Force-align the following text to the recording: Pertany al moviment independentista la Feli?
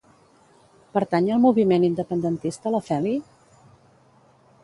Pertany 0.97 1.27
al 1.33 1.43
moviment 1.43 1.85
independentista 1.89 2.73
la 2.77 2.81
Feli? 2.87 3.13